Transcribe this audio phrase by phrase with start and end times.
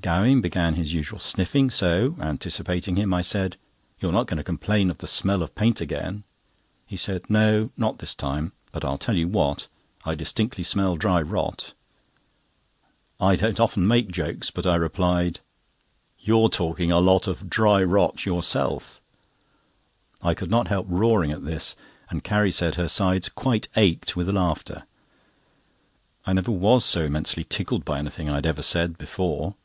[0.00, 3.58] Gowing began his usual sniffing, so, anticipating him, I said:
[4.00, 6.24] "You're not going to complain of the smell of paint again?"
[6.86, 9.68] He said: "No, not this time; but I'll tell you what,
[10.06, 11.74] I distinctly smell dry rot."
[13.20, 15.40] I don't often make jokes, but I replied:
[16.18, 19.02] "You're talking a lot of dry rot yourself."
[20.22, 21.76] I could not help roaring at this,
[22.08, 24.84] and Carrie said her sides quite ached with laughter.
[26.24, 29.56] I never was so immensely tickled by anything I have ever said before.